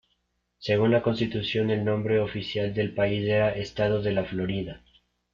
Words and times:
Según 0.57 0.89
la 0.89 1.03
Constitución, 1.03 1.69
el 1.69 1.85
nombre 1.85 2.19
oficial 2.19 2.73
del 2.73 2.95
país 2.95 3.23
era 3.29 3.51
"Estado 3.51 4.01
de 4.01 4.11
la 4.13 4.23
Florida". 4.25 4.81